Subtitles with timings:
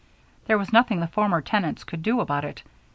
[0.45, 2.63] There was nothing the former tenants could do about it.